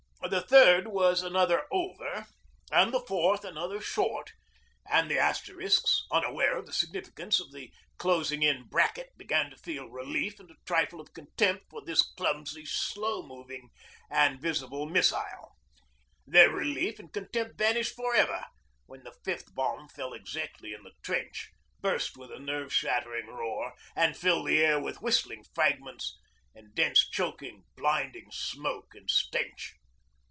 [0.29, 2.25] The third was another 'over'
[2.71, 4.31] and the fourth another 'short'
[4.89, 9.89] and the Asterisks, unaware of the significance of the closing in 'bracket' began to feel
[9.89, 13.71] relief and a trifle of contempt for this clumsy slow moving
[14.09, 15.57] and visible missile.
[16.25, 18.45] Their relief and contempt vanished for ever
[18.85, 21.49] when the fifth bomb fell exactly in the trench,
[21.81, 26.17] burst with a nerve shattering roar, and filled the air with whistling fragments
[26.55, 29.73] and dense choking, blinding smoke and stench.